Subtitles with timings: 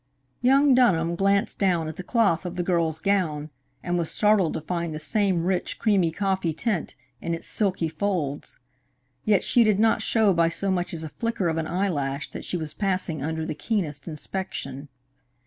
[0.41, 3.51] Young Dunham glanced down at the cloth of the girl's gown,
[3.83, 8.57] and was startled to find the same rich creamy coffee tint in its silky folds;
[9.25, 12.43] yet she did not show by so much as a flicker of an eyelash that
[12.43, 14.89] she was passing under the keenest inspection.